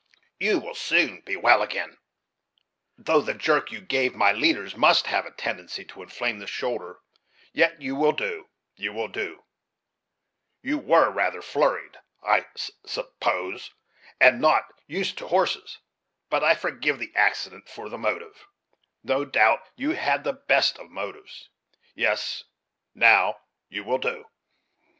You 0.39 0.57
will 0.57 0.73
soon 0.73 1.21
be 1.27 1.35
well 1.35 1.61
again; 1.61 1.99
though 2.97 3.21
the 3.21 3.35
jerk 3.35 3.71
you 3.71 3.81
gave 3.81 4.15
my 4.15 4.31
leaders 4.31 4.75
must 4.75 5.05
have 5.05 5.27
a 5.27 5.31
tendency 5.31 5.85
to 5.85 6.01
inflame 6.01 6.39
the 6.39 6.47
shoulder, 6.47 7.01
yet 7.53 7.79
you 7.83 7.95
will 7.95 8.11
do, 8.11 8.49
you 8.75 8.93
will 8.93 9.09
do, 9.09 9.43
You 10.63 10.79
were 10.79 11.11
rather 11.11 11.43
flurried, 11.43 11.99
I 12.23 12.47
suppose, 12.83 13.69
and 14.19 14.41
not 14.41 14.73
used 14.87 15.19
to 15.19 15.27
horses; 15.27 15.77
but 16.31 16.43
I 16.43 16.55
forgive 16.55 16.97
the 16.97 17.15
accident 17.15 17.69
for 17.69 17.87
the 17.87 17.99
motive; 17.99 18.47
no 19.03 19.23
doubt 19.23 19.59
you 19.75 19.91
had 19.91 20.23
the 20.23 20.33
best 20.33 20.79
of 20.79 20.89
motives; 20.89 21.49
yes, 21.93 22.45
now 22.95 23.37
you 23.69 23.83
will 23.83 23.99
do." 23.99 24.25